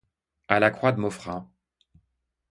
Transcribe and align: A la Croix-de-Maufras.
A 0.47 0.57
la 0.61 0.69
Croix-de-Maufras. 0.77 1.43